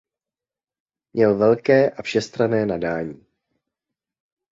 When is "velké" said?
1.37-1.89